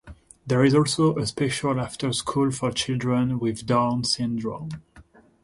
There 0.47 0.65
is 0.65 0.73
also 0.73 1.15
a 1.19 1.27
special 1.27 1.79
after-school 1.79 2.49
for 2.53 2.71
children 2.71 3.37
with 3.37 3.67
Down 3.67 4.03
syndrome. 4.03 4.81